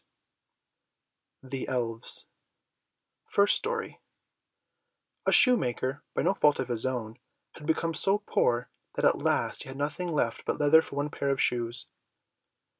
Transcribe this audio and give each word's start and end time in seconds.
39 1.43 1.49
The 1.61 1.67
Elves 1.71 2.27
FIRST 3.27 3.55
STORY 3.55 4.01
A 5.27 5.31
shoemaker, 5.31 6.01
by 6.15 6.23
no 6.23 6.33
fault 6.33 6.57
of 6.57 6.69
his 6.69 6.87
own, 6.87 7.19
had 7.51 7.67
become 7.67 7.93
so 7.93 8.17
poor 8.17 8.71
that 8.95 9.05
at 9.05 9.19
last 9.19 9.61
he 9.61 9.69
had 9.69 9.77
nothing 9.77 10.11
left 10.11 10.43
but 10.43 10.59
leather 10.59 10.81
for 10.81 10.95
one 10.95 11.11
pair 11.11 11.29
of 11.29 11.39
shoes. 11.39 11.85